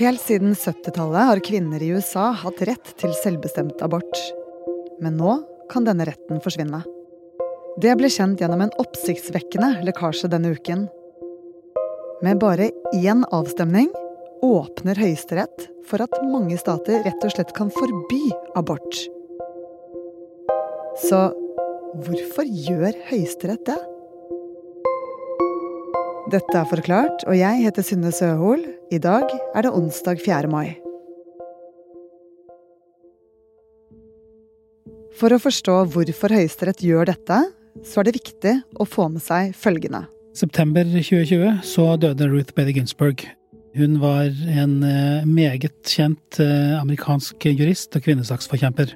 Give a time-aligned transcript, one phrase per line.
[0.00, 4.14] Helt siden 70-tallet har kvinner i USA hatt rett til selvbestemt abort.
[5.04, 5.34] Men nå
[5.68, 6.80] kan denne retten forsvinne.
[7.84, 10.86] Det ble kjent gjennom en oppsiktsvekkende lekkasje denne uken.
[12.24, 13.92] Med bare én avstemning
[14.40, 18.22] åpner Høyesterett for at mange stater rett og slett kan forby
[18.56, 19.02] abort.
[21.04, 21.26] Så
[22.06, 23.80] hvorfor gjør Høyesterett det?
[26.30, 28.60] Dette er Forklart, og jeg heter Synne Søhol.
[28.94, 29.24] I dag
[29.56, 30.46] er det onsdag 4.
[30.52, 30.76] mai.
[35.18, 37.38] For å forstå hvorfor Høyesterett gjør dette,
[37.82, 40.04] så er det viktig å få med seg følgende.
[40.36, 43.26] September 2020 så døde Ruth Bader Ginsburg.
[43.74, 48.94] Hun var en eh, meget kjent eh, amerikansk jurist og kvinnesaksforkjemper.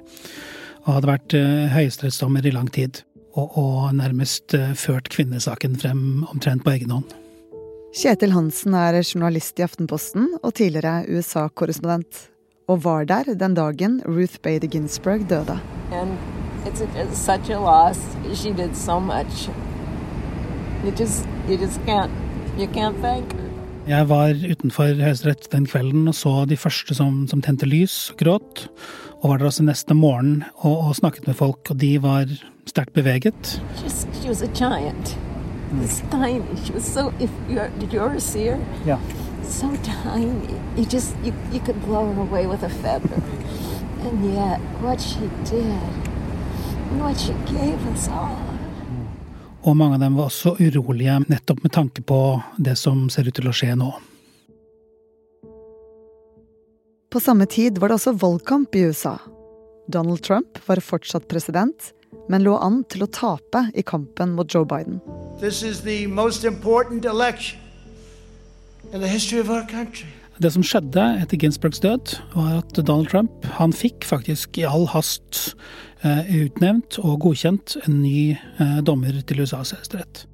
[0.85, 3.03] Og hadde vært eh, høyesterettsdommer i lang tid.
[3.35, 7.11] Og, og nærmest ført kvinnesaken frem omtrent på egen hånd.
[7.95, 12.25] Kjetil Hansen er journalist i Aftenposten og tidligere USA-korrespondent.
[12.67, 15.55] Og var der den dagen Ruth Bader Ginsburg døde.
[16.65, 17.99] It's a, it's such a loss.
[18.33, 19.47] She did so much.
[20.83, 22.11] You just, you just can't,
[22.57, 23.45] you can't thank her.
[23.87, 28.17] Jeg var utenfor Høyesterett den kvelden og så de første som, som, tente lys og
[28.17, 28.65] gråt.
[29.21, 32.27] Og var der også neste morgen og, og snakket med folk, og de var
[32.67, 33.61] sterkt beveget.
[33.83, 35.15] Just, she was a giant.
[35.73, 36.43] This tiny.
[36.63, 37.13] She was so.
[37.19, 38.59] If you did you ever see her?
[38.85, 38.99] Yeah.
[39.43, 40.59] So tiny.
[40.77, 43.21] You just you you could blow her away with a feather.
[44.05, 45.81] And yet, what she did,
[46.91, 48.55] and what she gave us all.
[49.65, 53.33] Og mange av dem var også urolige nettopp med tanke på det som ser ut
[53.33, 53.89] til å skje nå.
[57.09, 59.15] På samme tid var det også valgkamp i USA.
[59.87, 61.94] Donald Trump var fortsatt president,
[62.29, 64.99] men lå an til å tape i kampen mot Joe Biden.
[70.35, 74.87] Det som skjedde etter Ginsbergs død, var at Donald Trump han fikk faktisk i all
[74.91, 75.55] hast
[76.03, 80.25] eh, utnevnt og godkjent en ny eh, dommer til USAs høyesterett.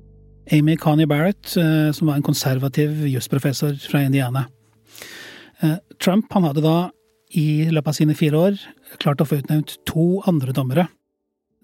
[0.51, 4.47] Amy Coney Barrett, eh, som var en konservativ jusprofessor fra Indiana.
[5.61, 6.79] Eh, Trump han hadde da
[7.37, 8.57] i løpet av sine fire år
[8.99, 10.89] klart å få utnevnt to andre dommere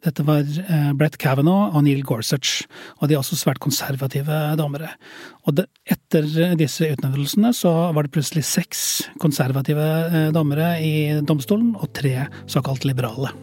[0.05, 2.67] dette var eh, Brett Kavanaugh og Neil Gorsuch,
[3.01, 4.91] og de er også svært konservative dommere.
[5.49, 6.27] Og etter
[6.59, 8.81] disse utnevnelsene så var det plutselig seks
[9.21, 10.93] konservative eh, dommere i
[11.25, 13.33] domstolen, og tre såkalt liberale.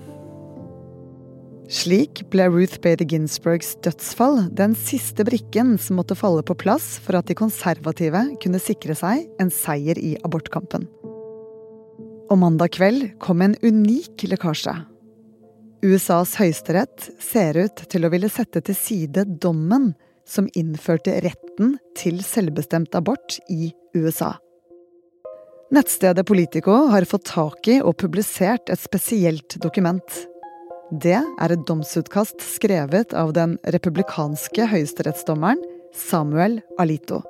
[1.75, 7.19] Slik ble Ruth Bader Ginsburgs dødsfall den siste brikken som måtte falle på plass for
[7.19, 10.87] at de konservative kunne sikre seg en seier i abortkampen.
[12.31, 14.77] Og mandag kveld kom en unik lekkasje
[15.85, 19.91] USAs høyesterett ser ut til å ville sette til side dommen
[20.25, 24.33] som innførte retten til selvbestemt abort i USA.
[25.75, 30.17] Nettstedet Politico har fått tak i og publisert et spesielt dokument.
[31.05, 35.61] Det er et domsutkast skrevet av den republikanske høyesterettsdommeren
[35.93, 37.21] Samuel Alito.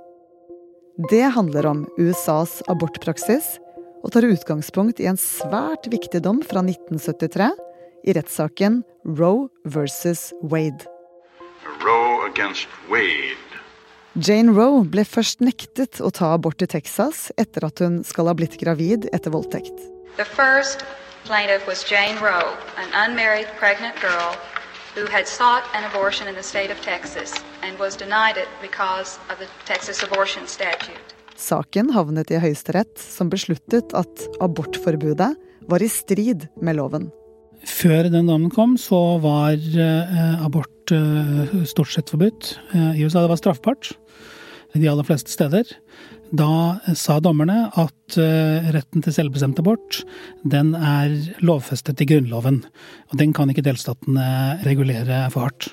[1.10, 3.56] Det handler om USAs abortpraksis
[4.04, 7.50] og tar utgangspunkt i en svært viktig dom fra 1973
[8.04, 10.86] i rettssaken Roe versus Wade.
[11.80, 12.30] Roe
[12.90, 13.36] Wade.
[14.14, 18.34] Jane Roe ble først nektet å ta abort i Texas etter at hun skal ha
[18.38, 19.74] blitt gravid etter voldtekt.
[20.16, 20.84] The first
[21.24, 24.36] plaintiff was Jane Roe, an unmarried pregnant girl
[24.94, 29.18] who had sought an abortion in the state of Texas and was denied it because
[29.30, 31.02] of the Texas abortion statute.
[31.34, 35.34] Saken havnet i Høyesterett, som besluttet at abortforbudet
[35.66, 37.10] var i strid med loven.
[37.68, 42.56] Før den dommen kom, så var eh, abort eh, stort sett forbudt.
[42.74, 43.94] Eh, I USA det var straffbart
[44.74, 45.68] de aller fleste steder.
[46.34, 48.16] Da sa dommerne at
[48.74, 50.00] retten til selvbestemt abort
[50.42, 51.12] den er
[51.46, 52.58] lovfestet i Grunnloven.
[53.12, 55.68] Og den kan ikke delstatene regulere for hardt.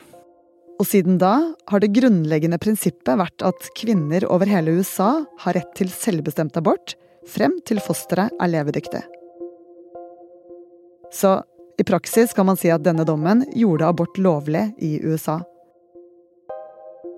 [0.77, 1.33] Og siden da
[1.71, 6.93] har det grunnleggende prinsippet vært at kvinner over hele USA har rett til selvbestemt abort
[7.29, 9.01] frem til fosteret er levedyktig.
[11.11, 11.39] Så
[11.81, 15.39] i praksis kan man si at denne dommen gjorde abort lovlig i USA.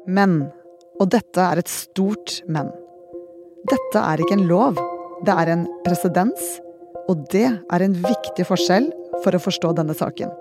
[0.07, 0.37] Men,
[1.03, 2.69] og dette er et stort men,
[3.67, 4.79] dette er ikke en lov,
[5.27, 6.45] det er en presedens,
[7.11, 8.87] og det er en viktig forskjell
[9.23, 10.31] for å forstå denne saken.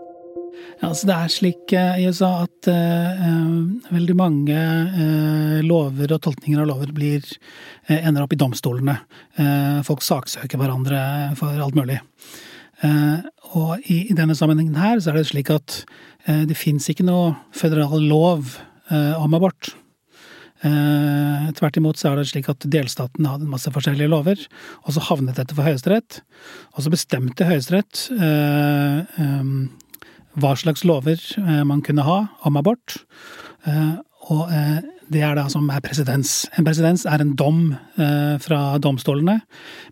[0.78, 6.22] Ja, altså det er slik uh, i USA at uh, veldig mange uh, lover og
[6.22, 7.26] tolkninger av lover blir,
[7.90, 8.94] ender opp i domstolene.
[9.82, 11.00] folk saksøker hverandre
[11.38, 11.98] for alt mulig.
[12.82, 15.82] Og i, denne sammenhengen her så er det slik at
[16.26, 18.56] eh, det fins ikke noe føderal lov
[18.90, 19.74] eh, om abort.
[20.62, 24.40] Eh, tvert imot så er det slik at delstaten hadde masse forskjellige lover,
[24.86, 26.22] og så havnet dette for Høyesterett.
[26.76, 29.52] Og så bestemte Høyesterett eh, eh,
[30.40, 32.18] hva slags lover eh, man kunne ha
[32.48, 33.02] om abort.
[33.68, 33.94] Eh,
[34.32, 34.80] og eh,
[35.12, 36.46] det er da som er presedens.
[36.56, 37.74] En presedens er en dom
[38.40, 39.42] fra domstolene,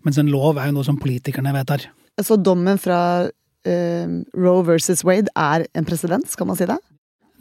[0.01, 1.83] mens en lov er jo noe som politikerne vedtar.
[2.21, 3.29] Så dommen fra
[3.61, 6.79] Roe versus Wade er en presedens, kan man si det?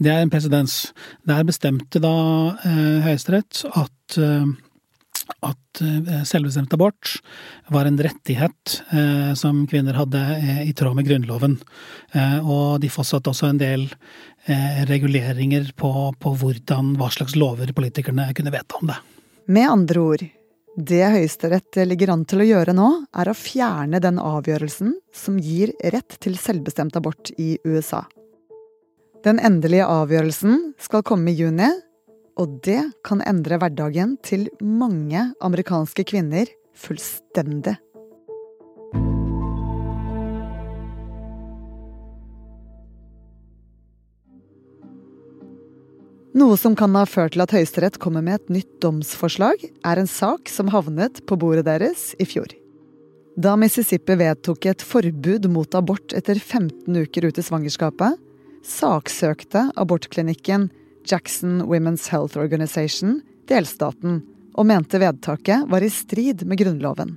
[0.00, 0.90] Det er en presedens.
[1.28, 2.16] Der bestemte da
[2.64, 4.46] eh, Høyesterett at, eh,
[5.44, 7.18] at eh, selvbestemt abort
[7.68, 11.58] var en rettighet eh, som kvinner hadde eh, i tråd med Grunnloven.
[12.16, 13.88] Eh, og de fastsatte også en del
[14.88, 18.96] reguleringer på, på hvordan, hva slags lover politikerne kunne vedta om det.
[19.52, 20.24] Med andre ord,
[20.76, 25.72] det Høyesterett ligger an til å gjøre nå, er å fjerne den avgjørelsen som gir
[25.92, 28.04] rett til selvbestemt abort i USA.
[29.26, 31.68] Den endelige avgjørelsen skal komme i juni,
[32.40, 37.76] og det kan endre hverdagen til mange amerikanske kvinner fullstendig.
[46.30, 50.10] Noe som kan ha ført til at Høyesterett kommer med et nytt domsforslag, er en
[50.10, 52.52] sak som havnet på bordet deres i fjor.
[53.40, 58.18] Da Mississippi vedtok et forbud mot abort etter 15 uker ut i svangerskapet,
[58.66, 60.68] saksøkte abortklinikken
[61.08, 64.20] Jackson Women's Health Organization delstaten
[64.58, 67.16] og mente vedtaket var i strid med Grunnloven.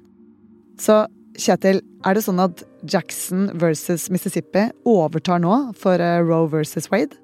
[0.81, 6.92] Så Kjetil, er det sånn at Jackson versus Mississippi overtar nå for eh, Roe versus
[6.94, 7.18] Wade?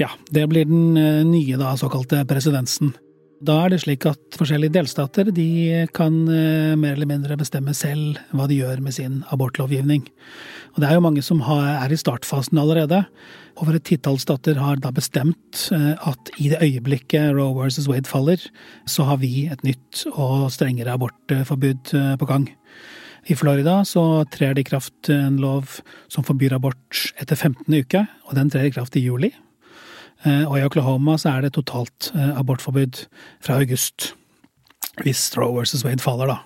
[0.00, 2.94] Ja, det blir den eh, nye da, såkalte presidensen.
[3.42, 8.20] Da er det slik at forskjellige delstater de kan eh, mer eller mindre bestemme selv
[8.30, 10.06] hva de gjør med sin abortlovgivning.
[10.72, 13.02] Og det er jo mange som er i startfasen allerede.
[13.60, 18.08] Over et titall stater har da bestemt eh, at i det øyeblikket Roe versus Wade
[18.08, 18.40] faller,
[18.88, 22.48] så har vi et nytt og strengere abortforbud på gang.
[23.30, 25.78] I Florida så trer det i kraft en lov
[26.10, 27.68] som forbyr abort etter 15.
[27.70, 29.30] uke, og den trer i kraft i juli.
[30.24, 33.04] Eh, og i Oklahoma så er det totalt eh, abortforbud
[33.42, 34.12] fra august.
[35.02, 36.40] Hvis Roe versus Wade faller, da.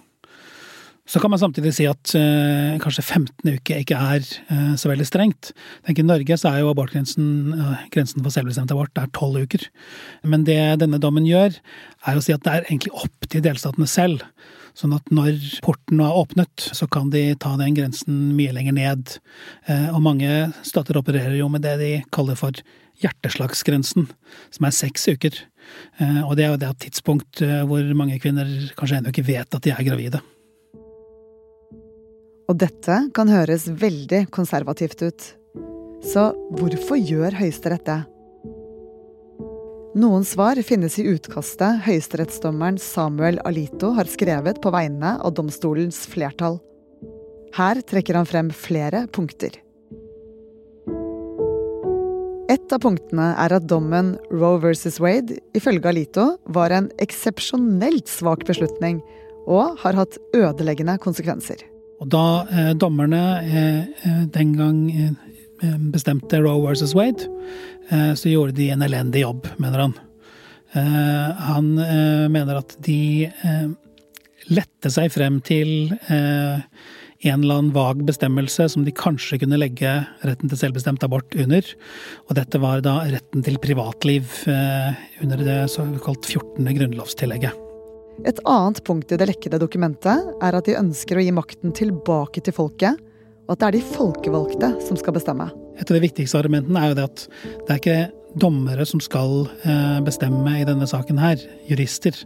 [1.07, 5.07] Så kan man samtidig si at eh, kanskje 15 uker ikke er eh, så veldig
[5.07, 5.53] strengt.
[5.87, 9.69] Tenk I Norge så er jo abortgrensen eh, grensen for selvbestemt abort er 12 uker.
[10.27, 11.55] Men det denne dommen gjør,
[12.11, 14.27] er å si at det er egentlig opp til delstatene selv.
[14.77, 19.15] Sånn at når porten er åpnet, så kan de ta den grensen mye lenger ned.
[19.95, 22.61] Og mange stater opererer jo med det de kaller for
[23.03, 24.09] hjerteslagsgrensen,
[24.55, 25.37] som er seks uker.
[26.01, 28.49] Eh, og det er jo det tidspunkt eh, hvor mange kvinner
[28.79, 30.23] kanskje ennå ikke vet at de er gravide.
[32.47, 35.33] Og dette kan høres veldig konservativt ut.
[36.07, 38.03] Så hvorfor gjør Høyesterett det?
[39.97, 46.61] Noen svar finnes i utkastet høyesterettsdommeren Samuel Alito har skrevet på vegne av domstolens flertall.
[47.57, 49.57] Her trekker han frem flere punkter.
[52.47, 58.45] Et av punktene er at dommen Roe versus Wade ifølge Alito var en eksepsjonelt svak
[58.47, 59.01] beslutning
[59.51, 61.65] og har hatt ødeleggende konsekvenser.
[61.99, 67.27] Og da eh, dommerne eh, eh den gang eh, bestemte Roe versus Wade,
[67.91, 69.97] eh, så gjorde de en elendig jobb, mener han.
[70.77, 71.73] Eh, han
[72.31, 73.27] mener at de
[74.47, 75.91] lette seg frem til
[77.25, 79.93] en eller annen vag bestemmelse som de kanskje kunne legge
[80.27, 81.69] retten til selvbestemt abort under.
[82.29, 86.67] Og dette var da retten til privatliv eh, under det såkalt 14.
[86.67, 87.63] grunnlovstillegget.
[88.25, 92.41] Et annet punkt i det lekkede dokumentet er at de ønsker å gi makten tilbake
[92.45, 93.01] til folket,
[93.47, 95.51] og at det er de folkevalgte som skal bestemme.
[95.77, 97.27] Et av de viktigste argumentene er jo det at
[97.67, 97.99] det er ikke
[98.37, 102.17] dommere som skal eh, bestemme i denne saken her, jurister.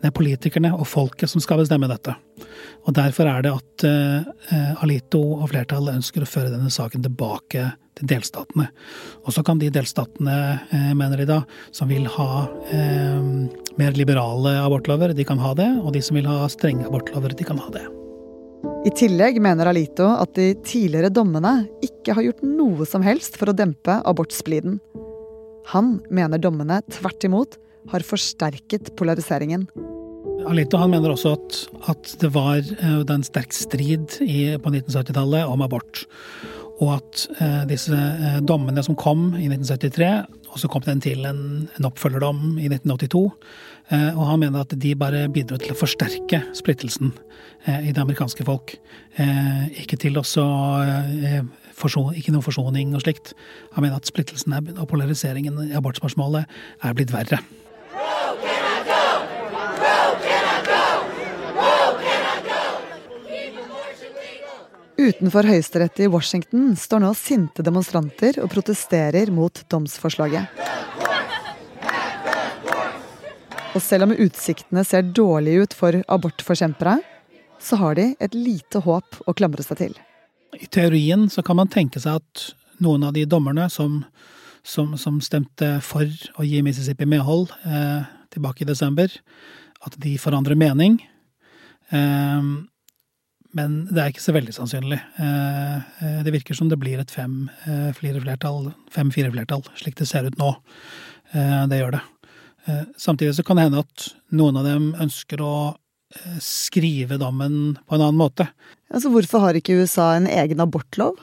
[0.00, 2.14] Det er politikerne og folket som skal bestemme dette.
[2.84, 7.70] Og derfor er det at eh, Alito og flertallet ønsker å føre denne saken tilbake
[7.96, 8.68] til delstatene.
[9.24, 11.40] Og så kan de delstatene, eh, mener de da,
[11.72, 12.46] som vil ha
[13.74, 15.70] mer liberale abortlover, de kan ha det.
[15.80, 17.86] Og de som vil ha strenge abortlover, de kan ha det.
[18.84, 23.48] I tillegg mener Alito at de tidligere dommene ikke har gjort noe som helst for
[23.48, 24.78] å dempe abortspliden.
[25.72, 27.58] Han mener dommene tvert imot
[27.92, 29.66] har forsterket polariseringen.
[30.44, 31.60] Alito han mener også at,
[31.92, 36.04] at det var uh, en sterk strid i, på 1970-tallet om abort.
[36.82, 40.08] Og at eh, disse eh, dommene som kom i 1973,
[40.50, 43.20] og så kom den til en, en oppfølgerdom i 1982.
[43.94, 47.12] og han mener at de bare bidro til å forsterke splittelsen
[47.68, 48.74] i det amerikanske folk.
[49.78, 50.26] ikke til å
[51.74, 53.34] ikke noe forsoning og slikt.
[53.74, 56.46] Han mener at splittelsen og polariseringen i abortspørsmålet
[56.82, 57.42] er blitt verre.
[64.94, 70.62] Utenfor høyesterett i Washington står nå sinte demonstranter og protesterer mot domsforslaget.
[73.74, 77.00] Og selv om utsiktene ser dårlige ut for abortforkjempere,
[77.58, 79.96] så har de et lite håp å klamre seg til.
[80.60, 82.44] I teorien så kan man tenke seg at
[82.82, 84.02] noen av de dommerne som,
[84.66, 86.08] som, som stemte for
[86.38, 89.10] å gi Mississippi medhold eh, tilbake i desember,
[89.84, 90.98] at de forandrer mening.
[91.94, 92.52] Eh,
[93.54, 94.98] men det er ikke så veldig sannsynlig.
[95.22, 100.38] Eh, eh det virker som det blir et fem-fire-flertall, eh, fem-fire-flertall, slik det ser ut
[100.40, 100.50] nå.
[101.32, 102.04] Eh, det gjør det.
[102.96, 105.76] Samtidig så kan det hende at noen av dem ønsker å
[106.42, 108.48] skrive dommen på en annen måte.
[108.94, 111.18] Altså, hvorfor har ikke USA en egen abortlov?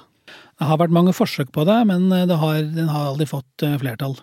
[0.62, 3.64] Det har vært mange forsøk på det, men eh, det har, den har aldri fått
[3.66, 4.14] eh, flertall.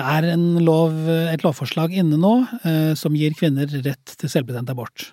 [0.00, 0.30] Det er
[0.64, 0.96] lov,
[1.28, 2.32] et lovforslag inne nå
[2.64, 5.10] eh, som gir kvinner rett til selvbestemt abort.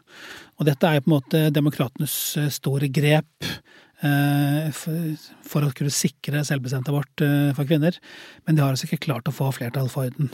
[0.62, 2.16] Og dette er på en måte demokratenes
[2.56, 5.12] store grep eh, for,
[5.44, 8.00] for, å kunne sikre selvbestemt abort eh, for kvinner.
[8.48, 10.32] Men de har altså ikke klart å få flertall for den,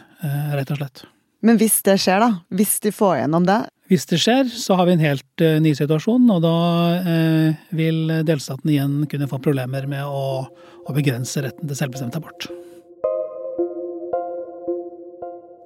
[0.53, 1.07] rett og slett.
[1.45, 2.29] Men hvis det skjer, da?
[2.53, 3.63] Hvis de får gjennom det?
[3.88, 6.56] Hvis det skjer, så har vi en helt uh, ny situasjon, og da
[7.00, 12.50] eh, vil delstaten igjen kunne få problemer med å, å begrense retten til selvbestemt abort.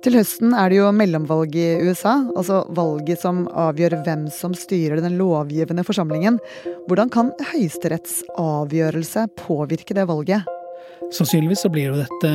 [0.02, 5.02] Til høsten er det jo mellomvalg i USA, altså valget som avgjør hvem som styrer
[5.02, 6.40] den lovgivende forsamlingen.
[6.88, 10.50] Hvordan kan Høyesteretts avgjørelse påvirke det valget?
[11.14, 12.34] Sannsynligvis så blir jo dette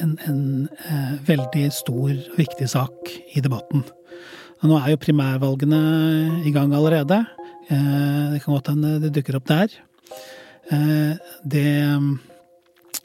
[0.00, 0.40] en, en
[0.88, 3.84] eh, veldig stor og viktig sak i debatten.
[4.64, 5.80] Nå er jo primærvalgene
[6.48, 7.18] i gang allerede.
[7.68, 9.72] Eh, det kan godt hende det dukker opp der.
[10.72, 11.72] Eh, det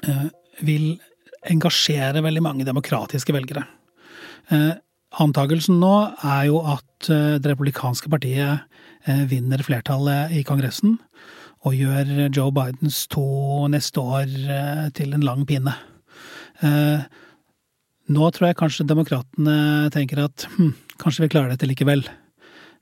[0.07, 0.27] eh,
[0.63, 0.93] vil
[1.51, 3.65] engasjere veldig mange demokratiske velgere.
[5.21, 5.95] Antakelsen nå
[6.27, 8.67] er jo at det republikanske partiet
[9.31, 10.97] vinner flertallet i Kongressen
[11.65, 13.23] og gjør Joe Bidens to
[13.71, 15.73] neste år til en lang pinne.
[18.11, 22.03] Nå tror jeg kanskje demokratene tenker at hm, kanskje vi klarer dette likevel.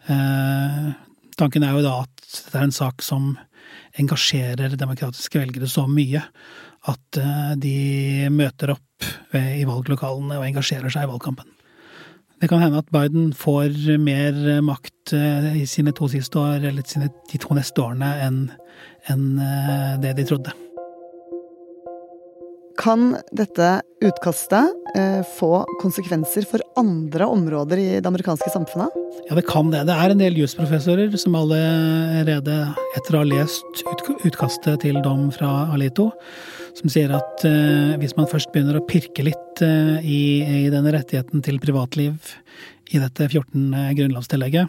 [0.10, 0.90] Eh,
[1.40, 3.32] tanken er jo da at dette er en sak som
[4.00, 6.22] engasjerer demokratiske velgere så mye
[6.90, 7.78] at eh, de
[8.34, 11.48] møter opp i valglokalene og engasjerer seg i valgkampen.
[12.40, 15.12] Det kan hende at Biden får mer makt
[15.60, 18.40] i sine to siste år, eller sine, de to neste årene, enn
[19.12, 19.26] en
[20.00, 20.54] det de trodde.
[22.80, 28.96] Kan dette utkastet eh, få konsekvenser for andre områder i det amerikanske samfunnet?
[29.28, 29.82] Ja, det kan det.
[29.90, 32.56] Det er en del jusprofessorer som allerede,
[32.96, 33.84] etter å ha lest
[34.24, 36.08] utkastet til dom fra Alito,
[36.80, 40.22] som sier at eh, hvis man først begynner å pirke litt eh, i,
[40.64, 42.32] i denne rettigheten til privatliv
[42.90, 43.76] i dette 14.
[43.96, 44.68] grunnlovstillegget,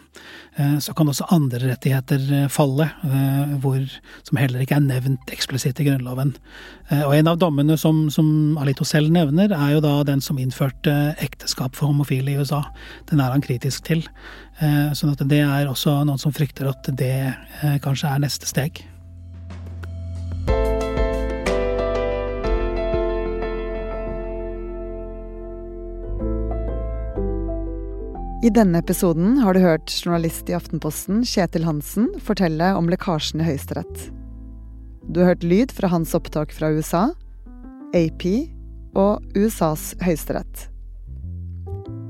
[0.55, 3.79] eh, så kan også andre rettigheter eh, falle, eh, hvor,
[4.27, 6.35] som heller ikke er nevnt eksplisitt i Grunnloven.
[6.91, 11.15] Og en av dommene som, som, Alito selv nevner, er jo da den som innførte
[11.23, 12.65] ekteskap for homofile i USA.
[13.09, 14.03] Den er han kritisk til.
[14.59, 17.15] Sånn at det er også noen som frykter at det
[17.85, 18.83] kanskje er neste steg.
[28.41, 33.45] I denne episoden har du hørt journalist i Aftenposten Kjetil Hansen fortelle om lekkasjen i
[33.45, 34.07] Høyesterett.
[35.13, 37.03] Du har hørt lyd fra hans opptak fra USA,
[37.93, 38.25] AP
[38.97, 40.63] og USAs høyesterett.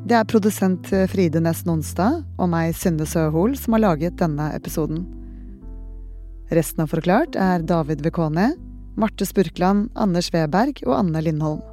[0.07, 5.03] Det er produsent Fride Nesten Onsdag og meg, Synne Søhol, som har laget denne episoden.
[6.55, 8.53] Resten av Forklart er David Vekone,
[8.95, 11.70] Marte Spurkland, Anders Weberg og Anne Lindholm.